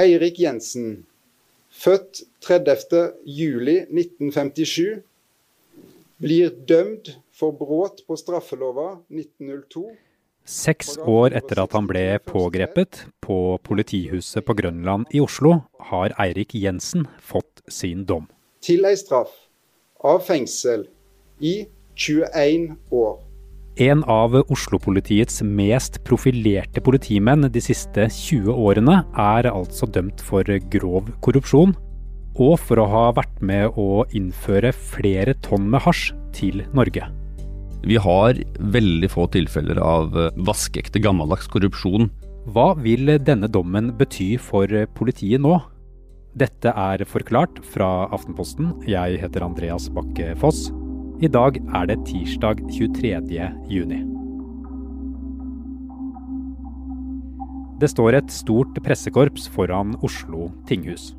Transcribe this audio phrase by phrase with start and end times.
[0.00, 1.04] Eirik Jensen,
[1.68, 5.00] født 30.07.1957,
[6.20, 9.96] blir dømt for brudd på straffelova 1902.
[10.50, 15.54] Seks år etter at han ble pågrepet på politihuset på Grønland i Oslo,
[15.92, 18.28] har Eirik Jensen fått sin dom.
[18.64, 19.30] Til ei straff
[20.00, 20.88] av fengsel
[21.44, 23.29] i 21 år.
[23.78, 31.12] En av Oslo-politiets mest profilerte politimenn de siste 20 årene er altså dømt for grov
[31.22, 31.76] korrupsjon,
[32.40, 37.06] og for å ha vært med å innføre flere tonn med hasj til Norge.
[37.86, 42.10] Vi har veldig få tilfeller av vaskeekte gammeldags korrupsjon.
[42.50, 44.66] Hva vil denne dommen bety for
[44.98, 45.60] politiet nå?
[46.36, 48.74] Dette er Forklart fra Aftenposten.
[48.86, 50.68] Jeg heter Andreas Bakke Foss.
[51.20, 53.48] I dag er det tirsdag 23.
[53.68, 53.98] juni.
[57.76, 61.10] Det står et stort pressekorps foran Oslo tinghus.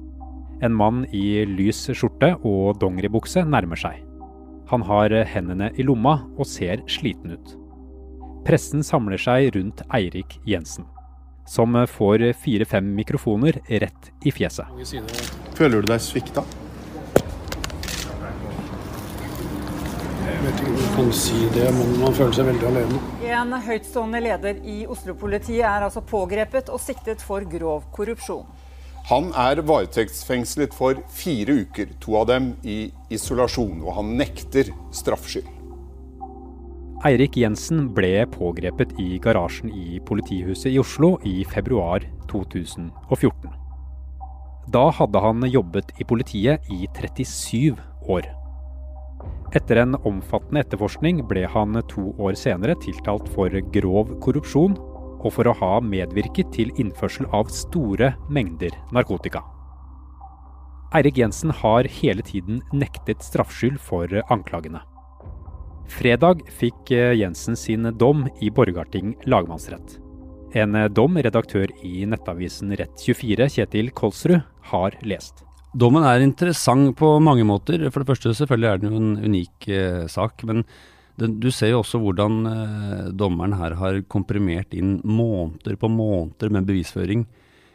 [0.66, 4.00] En mann i lys skjorte og dongeribukse nærmer seg.
[4.74, 7.54] Han har hendene i lomma og ser sliten ut.
[8.50, 10.90] Pressen samler seg rundt Eirik Jensen,
[11.46, 14.66] som får fire-fem mikrofoner rett i fjeset.
[15.62, 16.42] Føler du deg svikta?
[20.42, 23.00] Jeg vet ikke om jeg kan si det, men man føler seg veldig alene.
[23.30, 28.48] En høytstående leder i Oslo-politiet er altså pågrepet og siktet for grov korrupsjon.
[29.12, 32.80] Han er varetektsfengslet for fire uker, to av dem i
[33.14, 35.46] isolasjon, og han nekter straffskyld.
[37.06, 42.02] Eirik Jensen ble pågrepet i garasjen i politihuset i Oslo i februar
[42.34, 43.54] 2014.
[44.74, 47.78] Da hadde han jobbet i politiet i 37
[48.10, 48.41] år.
[49.52, 54.78] Etter en omfattende etterforskning ble han to år senere tiltalt for grov korrupsjon
[55.22, 59.44] og for å ha medvirket til innførsel av store mengder narkotika.
[60.96, 64.82] Eirik Jensen har hele tiden nektet straffskyld for anklagene.
[65.92, 70.00] Fredag fikk Jensen sin dom i Borgarting lagmannsrett.
[70.56, 74.42] En dom redaktør i nettavisen Rett24, Kjetil Kolsrud,
[74.72, 75.46] har lest.
[75.72, 77.84] Dommen er interessant på mange måter.
[77.92, 80.44] For det første selvfølgelig er den jo en unik eh, sak.
[80.48, 80.66] Men
[81.20, 86.52] den, du ser jo også hvordan eh, dommeren her har komprimert inn måneder på måneder
[86.52, 87.24] med bevisføring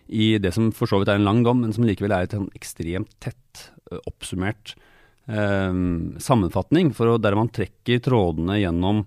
[0.07, 2.37] i det som for så vidt er en lang dom, men som likevel er et
[2.55, 4.77] ekstremt tett eh, oppsummert
[5.27, 5.73] eh,
[6.23, 9.03] sammenfatning, for å, der man trekker trådene gjennom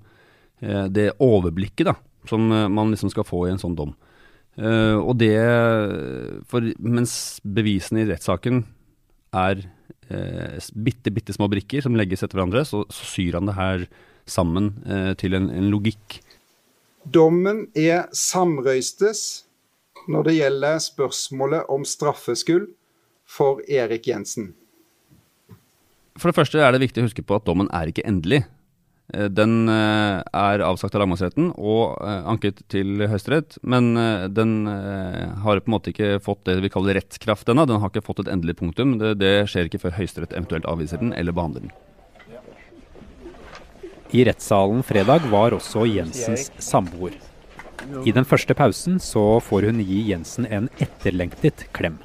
[0.59, 1.95] eh, det overblikket da,
[2.29, 3.95] som eh, man liksom skal få i en sånn dom.
[4.59, 5.37] og det
[6.51, 7.13] for, Mens
[7.43, 8.65] bevisene i rettssaken
[9.35, 9.63] er
[10.09, 13.85] eh, bitte, bitte små brikker som legges etter hverandre, så, så syr han det her
[14.29, 16.19] sammen eh, til en, en, logikk.
[17.05, 19.45] Dommen er samrøystes
[20.09, 22.69] når det gjelder spørsmålet om straffskyld
[23.29, 24.53] for Erik Jensen.
[26.19, 28.43] For det første er det viktig å huske på at dommen er ikke endelig.
[29.13, 33.91] Eh, den eh, er avsagt av lagmannsretten og eh, anket til Høyesterett, men
[34.35, 37.65] den har på en måte ikke fått det vi kaller rettskraft ennå.
[37.69, 38.97] Den har ikke fått et endelig punktum.
[39.01, 41.73] Det, det skjer ikke før Høyesterett eventuelt avviser den eller behandler den.
[44.09, 47.13] I rettssalen fredag var også Jensens samboer.
[48.05, 51.99] I den første pausen så får hun gi Jensen en etterlengtet klem.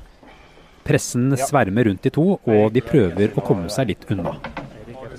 [0.84, 4.36] Pressen svermer rundt de to, og de prøver å komme seg litt unna.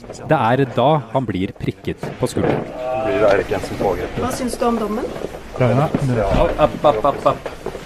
[0.05, 2.63] Det er da han blir prikket på skulderen.
[4.19, 5.07] Hva syns du om dommen?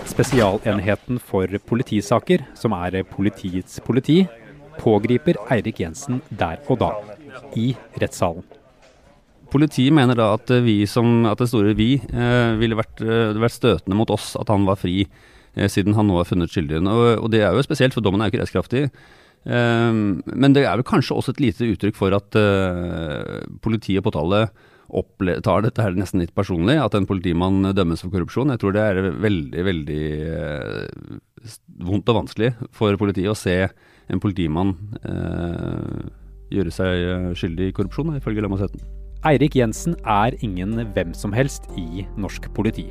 [0.09, 4.23] Spesialenheten for politisaker, som er politiets politi,
[4.79, 6.93] pågriper Eirik Jensen der og da,
[7.59, 8.45] i rettssalen.
[9.49, 13.55] Politiet mener da at, vi som, at det store vi eh, ville vært, eh, vært,
[13.55, 15.07] støtende mot oss at han var fri,
[15.55, 16.83] eh, siden han nå er funnet skyldig.
[16.85, 18.83] Og, og, det er jo spesielt, for dommen er jo ikke rettskraftig.
[19.47, 22.35] Ehm, men det er vel kanskje også et lite uttrykk for at
[23.63, 24.49] politiet på påtale
[25.45, 28.49] tar dette her nesten litt personlig, at en politimann dømmes for korrupsjon.
[28.49, 31.19] Jeg tror det er veldig, veldig uh,
[31.85, 33.69] vondt og vanskelig for politiet å se
[34.09, 34.73] en politimann
[35.05, 36.09] uh,
[36.49, 38.81] gjøre seg skyldig i korrupsjon, ifølge lagmannsretten.
[39.27, 42.87] Eirik Jensen er ingen hvem som helst i norsk politi.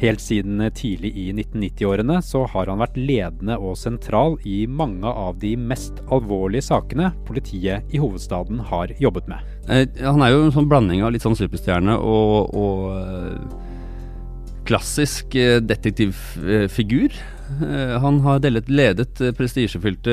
[0.00, 5.36] Helt siden tidlig i 1990-årene så har han vært ledende og sentral i mange av
[5.42, 9.52] de mest alvorlige sakene politiet i hovedstaden har jobbet med.
[9.68, 13.38] Eh, han er jo en sånn blanding av litt sånn superstjerne og, og eh,
[14.66, 17.22] klassisk eh, detektivfigur.
[18.00, 20.12] Han har ledet, ledet prestisjefylte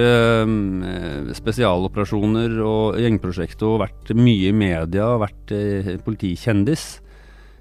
[1.37, 5.53] spesialoperasjoner og gjengprosjekter og vært mye i media, vært
[6.03, 6.97] politikjendis.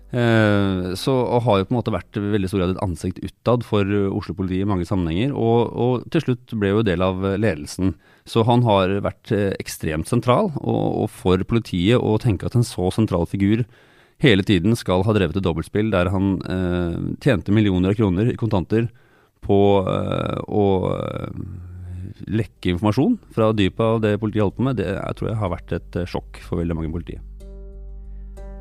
[0.08, 3.66] Eh, så og har jo på en måte vært veldig stor grad et ansikt utad
[3.66, 5.34] for Oslo-politiet i mange sammenhenger.
[5.36, 7.96] Og, og, til slutt ble jo del av ledelsen.
[8.28, 10.52] Så han har vært ekstremt sentral.
[10.62, 13.66] Og, og for politiet å tenke at en så sentral figur
[14.22, 18.38] hele tiden skal ha drevet et dobbeltspill der han eh, tjente millioner av kroner i
[18.38, 18.88] kontanter
[19.44, 21.40] på eh, å eh,
[22.26, 25.54] lekke informasjon fra dypet av det politiet holdt på med, det jeg tror jeg har
[25.54, 27.37] vært et eh, sjokk for veldig mange i politiet.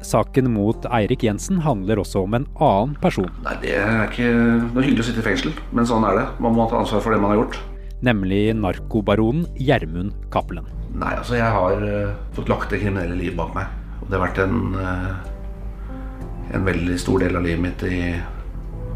[0.05, 3.29] Saken mot Eirik Jensen handler også om en annen person.
[3.45, 4.29] Nei, Det er ikke
[4.73, 6.27] noe hyggelig å sitte i fengsel, men sånn er det.
[6.43, 7.57] Man må ta ansvar for det man har gjort.
[8.05, 10.67] Nemlig narkobaronen Gjermund Cappelen.
[10.97, 13.73] Nei, altså jeg har uh, fått lagt det kriminelle livet bak meg.
[14.01, 15.17] Og det har vært en uh,
[16.53, 17.99] en veldig stor del av livet mitt i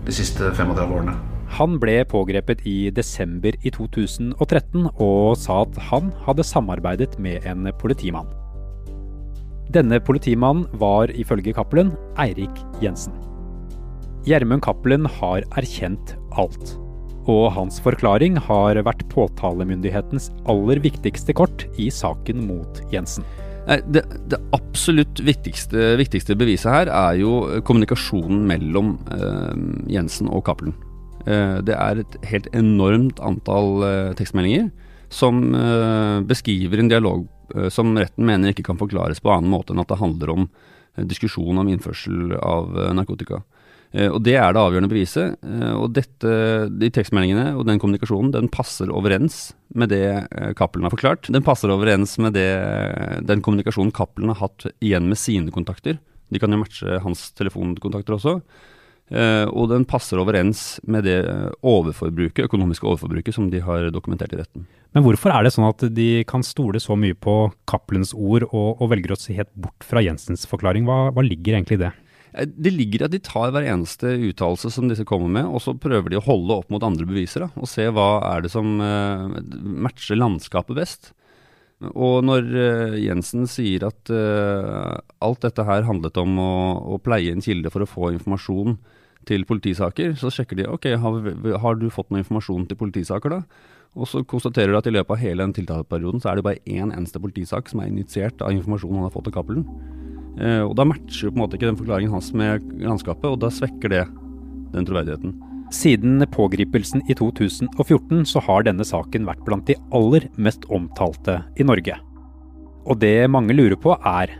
[0.06, 1.16] de siste 35 årene.
[1.58, 7.68] Han ble pågrepet i desember i 2013 og sa at han hadde samarbeidet med en
[7.82, 8.30] politimann.
[9.72, 13.14] Denne politimannen var ifølge Cappelen Eirik Jensen.
[14.28, 16.74] Gjermund Cappelen har erkjent alt.
[17.30, 23.24] Og hans forklaring har vært påtalemyndighetens aller viktigste kort i saken mot Jensen.
[23.94, 29.54] Det, det absolutt viktigste, viktigste, beviset her er jo kommunikasjonen mellom eh,
[29.94, 30.76] Jensen og Cappelen.
[31.30, 34.72] Eh, det er et helt enormt antall eh, tekstmeldinger
[35.12, 35.42] som
[36.28, 37.26] beskriver en dialog
[37.74, 40.46] som retten mener ikke kan forklares på annen måte enn at det handler om
[41.12, 43.42] diskusjon om innførsel av narkotika.
[43.92, 45.36] Eh, og Det er det avgjørende beviset.
[45.44, 46.36] Eh, og dette,
[46.72, 51.32] De tekstmeldingene og den kommunikasjonen den passer overens med det eh, Cappelen har forklart.
[51.32, 52.52] Den passer overens med det,
[53.28, 56.00] den kommunikasjonen Cappelen har hatt igjen med sine kontakter.
[56.32, 58.40] De kan jo matche hans telefonkontakter også.
[59.12, 61.18] Og den passer overens med det
[61.68, 64.64] overforbruket, økonomiske overforbruket som de har dokumentert i retten.
[64.96, 67.36] Men hvorfor er det sånn at de kan stole så mye på
[67.70, 70.88] Cappelens ord og, og velger å se helt bort fra Jensens forklaring?
[70.88, 71.92] Hva, hva ligger egentlig i det?
[72.34, 75.64] Eh, det ligger i at de tar hver eneste uttalelse som disse kommer med, og
[75.64, 77.48] så prøver de å holde opp mot andre beviser.
[77.48, 81.12] Da, og se hva er det som matcher landskapet best.
[81.92, 82.52] Og når
[83.02, 86.52] Jensen sier at alt dette her handlet om å,
[86.94, 88.76] å, pleie en kilde for å få informasjon
[89.30, 91.30] til politisaker, så sjekker de ok, har,
[91.62, 93.42] har du fått noe informasjon til politisaker da?
[94.00, 96.64] Og så konstaterer du at i løpet av hele den tiltaleperioden så er det bare
[96.64, 99.66] én eneste politisak som er initiert av informasjon han har fått av Cappelen.
[100.40, 103.42] Eh, og da matcher jo på en måte ikke den forklaringen hans med landskapet, og
[103.44, 104.06] da svekker det
[104.72, 105.36] den troverdigheten.
[105.76, 111.68] Siden pågripelsen i 2014 så har denne saken vært blant de aller mest omtalte i
[111.68, 111.96] Norge.
[112.88, 114.32] Og det mange lurer på er,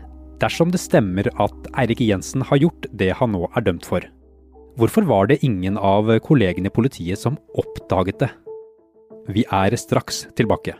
[0.42, 4.04] dersom det stemmer at Eirik Jensen har gjort det han nå er dømt for,
[4.76, 8.30] hvorfor var det ingen av kollegene i politiet som oppdaget det?
[9.32, 10.74] Vi er straks tilbake.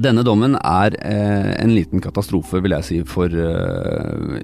[0.00, 4.38] Denne dommen er eh, en liten katastrofe, vil jeg si, for eh,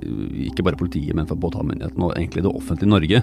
[0.50, 3.22] ikke bare politiet, men for påtalemyndigheten og egentlig det offentlige Norge.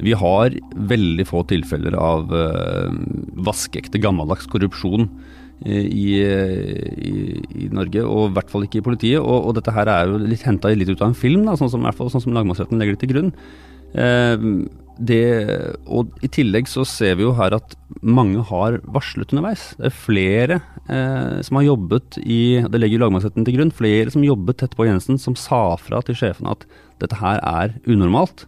[0.00, 0.56] Vi har
[0.90, 2.96] veldig få tilfeller av eh,
[3.46, 5.06] vaskeekte, gammeldags korrupsjon
[5.66, 7.14] i, i,
[7.64, 9.20] i, Norge, og i hvert fall ikke i politiet.
[9.20, 11.72] Og, og dette her er jo litt henta litt ut av en film, da, sånn
[11.72, 13.34] som, sånn som lagmannsretten legger det til grunn.
[13.98, 14.46] Eh,
[15.00, 15.24] det,
[15.88, 17.74] og I tillegg så ser vi jo her at
[18.04, 19.70] mange har varslet underveis.
[19.78, 20.58] Det er flere
[20.92, 23.72] eh, som har jobbet i Det legger lagmannsretten til grunn.
[23.72, 26.66] Flere som jobbet tett på Jensen, som sa fra til sjefene at
[27.00, 28.44] dette her er unormalt.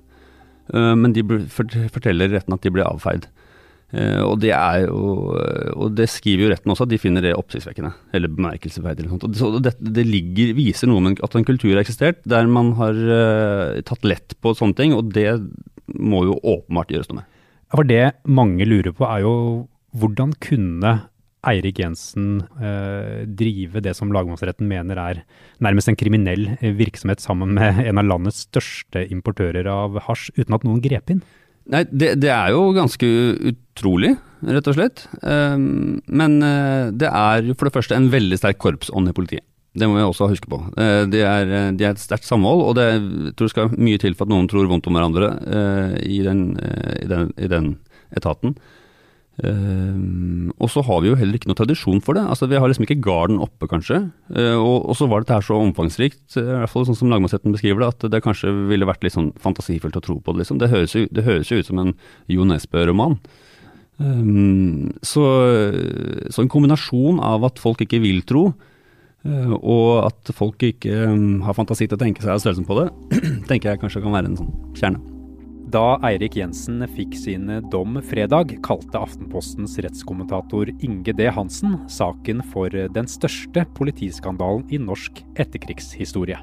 [0.75, 3.31] Eh, men de forteller retten at de ble avfeid.
[3.93, 5.35] Eh, og, det er jo,
[5.77, 7.93] og det skriver jo retten også, at de finner det oppsiktsvekkende.
[8.17, 9.05] Eller bemerkelsesverdig.
[9.05, 9.63] Eller sånt.
[9.65, 13.83] Det, det ligger, viser noe om at en kultur har eksistert der man har uh,
[13.87, 14.97] tatt lett på sånne ting.
[14.97, 15.29] Og det
[15.93, 17.31] må jo åpenbart gjøres noe med.
[17.73, 19.35] For det mange lurer på er jo
[19.97, 20.99] hvordan kunne
[21.43, 25.23] Eirik Jensen eh, drive det som lagmannsretten mener er
[25.65, 30.55] nærmest en kriminell eh, virksomhet sammen med en av landets største importører av hasj, uten
[30.55, 31.25] at noen grep inn?
[31.71, 33.09] Nei, det, det er jo ganske
[33.53, 35.05] utrolig, rett og slett.
[35.23, 39.47] Um, men uh, det er for det første en veldig sterk korpsånd i politiet.
[39.73, 40.59] Det må vi også huske på.
[40.77, 43.71] Det de er, eh, de er et sterkt samhold, og det, jeg tror det skal
[43.81, 45.31] mye til for at noen tror vondt om hverandre
[46.05, 46.43] i, den,
[47.01, 47.71] i, den, i, den,
[48.13, 48.53] etaten.
[49.41, 52.25] Uh, og så har vi jo heller ikke noe tradisjon for det.
[52.29, 54.03] Altså Vi har liksom ikke garden oppe, kanskje.
[54.33, 57.83] og, og så var dette her så omfangsrikt, i hvert fall sånn som lagmannsretten beskriver
[57.83, 60.45] det, at det kanskje ville vært litt sånn fantasifullt å tro på det.
[60.45, 60.61] liksom.
[60.61, 61.97] Det høres jo, det høres jo ut som en
[62.31, 63.19] Jo Nesbø-roman.
[64.03, 65.23] Um, så,
[66.33, 68.49] så en kombinasjon av at folk ikke vil tro,
[69.29, 72.89] uh, og at folk ikke um, har fantasi til å tenke seg størrelsen på det,
[73.51, 75.22] tenker jeg kanskje kan være en sånn kjerne.
[75.73, 81.31] Da Eirik Jensen fikk sin dom fredag, kalte Aftenpostens rettskommentator Inge D.
[81.33, 86.37] Hansen saken for den største politiskandalen i norsk etterkrigshistorie.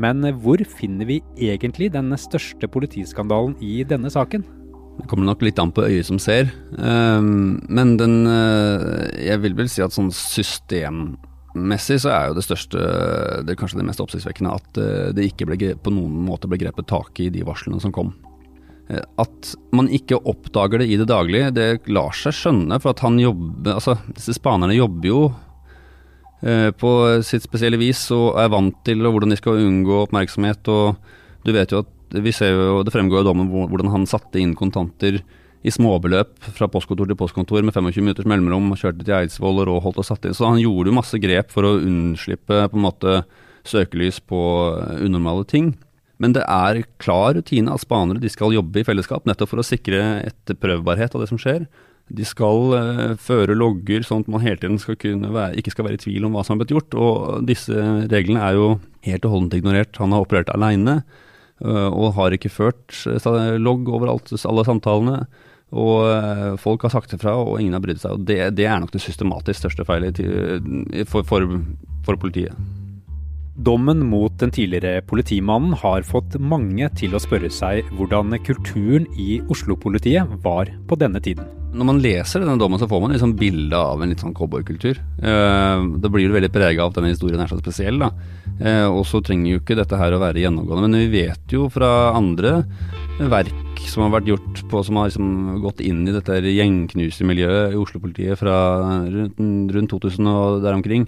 [0.00, 4.46] Men hvor finner vi egentlig den største politiskandalen i denne saken?
[4.96, 6.48] Det kommer nok litt an på øyet som ser.
[6.78, 10.12] Ehm, men den eh, Jeg vil vel si at sånn
[11.52, 12.78] systemmessig så er jo det største,
[13.44, 16.58] det er kanskje det mest oppsiktsvekkende, at eh, det ikke ble, på noen måte ble
[16.58, 18.14] grepet tak i de varslene som kom.
[18.88, 22.80] Eh, at man ikke oppdager det i det daglige, det lar seg skjønne.
[22.80, 25.32] For at han jobber Altså, disse spanerne jobber jo
[26.42, 26.88] på
[27.22, 30.66] sitt spesielle vis og er vant til hvordan de skal unngå oppmerksomhet.
[30.66, 30.96] Og
[31.46, 34.56] du vet jo at vi ser jo, Det fremgår jo dommen hvordan han satte inn
[34.58, 35.20] kontanter
[35.62, 40.00] i småbeløp fra postkontor til postkontor med 25 minutters mellomrom, kjørte til Eidsvoll og Råholt
[40.02, 40.36] og satte inn.
[40.36, 43.22] Så han gjorde jo masse grep for å unnslippe på en måte
[43.68, 44.40] søkelys på
[45.04, 45.72] unormale ting.
[46.22, 49.66] Men det er klar rutine at spanere de skal jobbe i fellesskap, nettopp for å
[49.66, 51.66] sikre etterprøvbarhet av det som skjer.
[52.12, 55.98] De skal uh, føre logger, sånn at man hele tiden skal være, ikke skal være
[55.98, 56.98] i tvil om hva som har blitt gjort.
[56.98, 57.74] Og disse
[58.12, 58.68] reglene er jo
[59.06, 59.98] helt og holdent ignorert.
[60.02, 61.02] Han har operert aleine.
[61.62, 65.22] uh, og har ikke ført uh, logg over alle samtalene.
[65.72, 68.16] Og eh, folk har sagt ifra, og ingen har brydd seg.
[68.16, 70.20] og det, det, er nok det systematisk største feilet
[71.08, 71.48] for, for,
[72.04, 72.56] for politiet.
[73.62, 79.36] Dommen mot den tidligere politimannen har fått mange til å spørre seg hvordan kulturen i
[79.52, 81.46] Oslo-politiet var på denne tiden.
[81.72, 84.98] Når man leser denne dommen, så får man liksom bilde av en litt sånn cowboykultur.
[84.98, 88.02] Eh, da blir du veldig prega av at denne historien er så spesiell.
[88.02, 88.10] da.
[88.58, 90.88] Eh, og så trenger jo ikke dette her å være gjennomgående.
[90.88, 92.64] Men vi vet jo fra andre
[93.30, 97.78] verk som har vært gjort på, som har liksom gått inn i dette gjengknusermiljøet i
[97.78, 98.56] Oslo-politiet fra
[99.06, 101.06] rundt, rundt 2000 og der omkring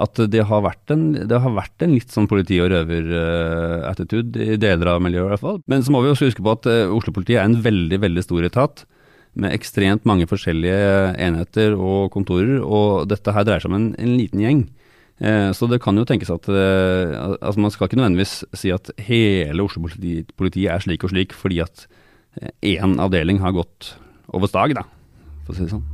[0.00, 4.94] at det har vært en, har vært en litt sånn politi- og røver-attitude i deler
[4.94, 5.60] av miljøet i hvert fall.
[5.68, 8.48] Men så må vi også huske på at uh, Oslo-politiet er en veldig, veldig stor
[8.48, 8.84] etat
[9.32, 14.16] med ekstremt mange forskjellige enheter og kontorer, og dette her dreier seg om en, en
[14.18, 14.66] liten gjeng.
[15.22, 18.90] Eh, så det kan jo tenkes at eh, altså Man skal ikke nødvendigvis si at
[19.06, 21.86] hele Oslo-politiet politi er slik og slik fordi at
[22.64, 23.94] én avdeling har gått
[24.32, 24.86] over stag, da,
[25.44, 25.91] for å si det sånn.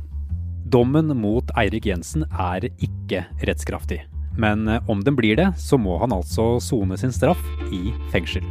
[0.69, 4.03] Dommen mot Eirik Jensen er ikke rettskraftig.
[4.37, 7.41] Men eh, om den blir det, så må han altså sone sin straff
[7.73, 8.45] i fengsel.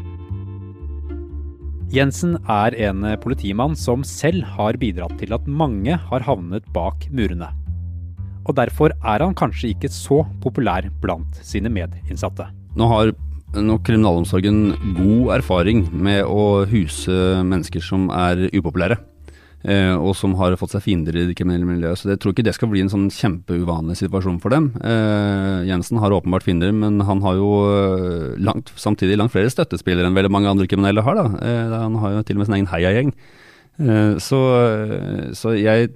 [1.95, 7.53] Jensen er en politimann som selv har bidratt til at mange har havnet bak murene.
[8.49, 12.49] Og derfor er han kanskje ikke så populær blant sine medinnsatte.
[12.77, 13.15] Nå har
[13.55, 17.15] nok kriminalomsorgen god erfaring med å huse
[17.47, 18.99] mennesker som er upopulære.
[19.67, 21.99] Eh, og som har fått seg fiender i det kriminelle miljøet.
[21.99, 24.71] Så jeg tror ikke det skal bli en sånn kjempeuvanlig situasjon for dem.
[24.79, 30.07] Eh, Jensen har åpenbart fiender, men han har jo eh, langt, samtidig langt flere støttespillere
[30.07, 31.19] enn veldig mange andre kriminelle har.
[31.43, 33.13] Eh, han har jo til og med sin egen heiagjeng.
[33.83, 34.41] Eh, så,
[35.35, 35.91] så jeg,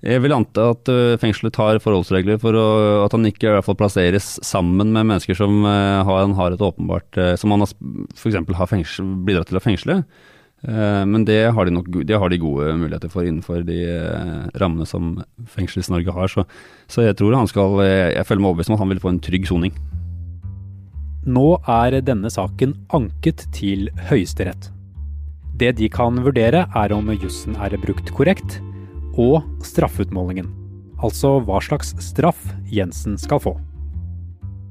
[0.00, 0.88] jeg vil anta at
[1.20, 2.66] fengselet tar forholdsregler for å,
[3.04, 7.20] at han ikke i hvert fall plasseres sammen med mennesker som har, har et åpenbart
[7.36, 8.40] Som han f.eks.
[8.40, 10.04] har fengsel, bidratt til å fengsle.
[10.68, 14.44] Eh, men det har, de nok, det har de gode muligheter for innenfor de eh,
[14.62, 15.16] rammene som
[15.50, 16.30] Fengsels-Norge har.
[16.30, 16.44] Så,
[16.86, 19.12] så, jeg tror han skal eh, Jeg føler meg overbevist om at han vil få
[19.12, 19.74] en trygg soning.
[21.22, 24.70] Nå er denne saken anket til Høyesterett.
[25.58, 28.58] Det de kan vurdere, er om jussen er brukt korrekt,
[29.20, 30.48] og straffeutmålingen.
[31.02, 32.40] Altså hva slags straff
[32.70, 33.54] Jensen skal få.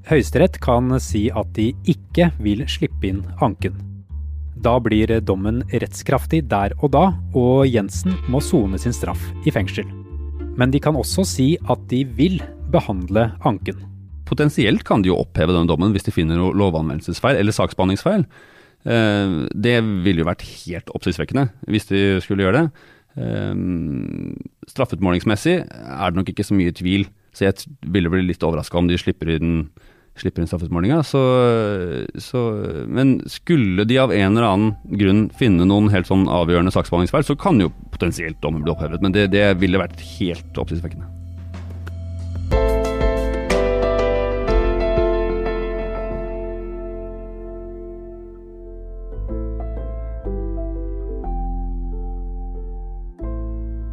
[0.08, 3.91] Høyesterett kan si at de ikke vil slippe inn anken.
[4.62, 9.88] Da blir dommen rettskraftig der og da, og Jensen må sone sin straff i fengsel.
[10.60, 12.38] Men de kan også si at de vil
[12.70, 13.80] behandle anken.
[14.30, 18.28] Potensielt kan de jo oppheve denne dommen hvis de finner noe lovanvendelsesfeil eller saksbehandlingsfeil.
[18.86, 22.90] Eh, det ville jo vært helt oppsiktsvekkende hvis de skulle gjøre det.
[24.72, 28.88] Straffutmålingsmessig er det nok ikke så mye tvil, så jeg ville bli litt overraska om
[28.88, 29.58] de slipper i den
[30.20, 31.04] slipper inn straffesmålinga.
[31.08, 31.22] Så,
[32.22, 32.44] så,
[32.88, 37.40] men skulle de av en eller annen grunn finne noen helt sånn avgjørende saksbehandlingsfeil, så
[37.40, 39.02] kan jo potensielt dommen bli opphevet.
[39.04, 41.10] Men det, det ville vært helt oppsiktsvekkende.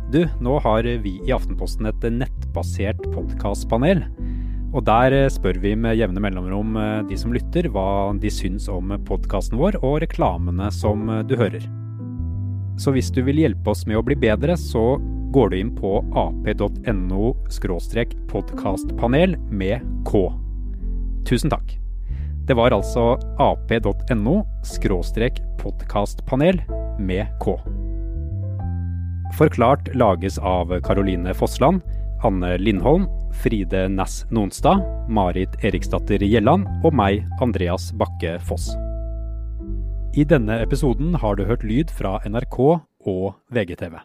[0.09, 4.07] Du, nå har vi i Aftenposten et nettbasert podkastpanel.
[4.77, 8.69] Og der eh, spør vi med jevne mellomrom eh, de som lytter, hva de syns
[8.73, 11.65] om podkasten vår og reklamene som eh, du hører.
[12.79, 14.99] Så hvis du vil hjelpe oss med å bli bedre, så
[15.33, 17.33] går du inn på ap.no
[18.29, 20.23] podkastpanel med K.
[21.29, 21.75] Tusen takk.
[22.49, 24.37] Det var altså ap.no
[25.59, 26.63] podkastpanel
[27.01, 27.57] med K.
[29.37, 31.83] Forklart lages av Caroline Fossland,
[32.25, 38.73] Anne Lindholm, Fride Næss Nonstad, Marit Eriksdatter Gjelland og meg, Andreas Bakke Foss.
[40.19, 42.59] I denne episoden har du hørt lyd fra NRK
[43.07, 43.99] og VGTV.